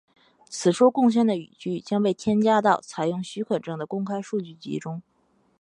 [0.49, 4.99] 此处贡献的语句将被添加到采用许可证的公开数据集中。